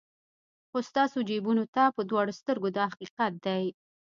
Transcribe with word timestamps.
خو 0.69 0.77
ستاسو 0.89 1.17
جیبونو 1.29 1.63
ته 1.75 1.83
په 1.95 2.01
دواړو 2.09 2.33
سترګو 2.39 2.69
دا 2.77 2.83
حقیقت 2.91 3.33
دی. 3.45 3.63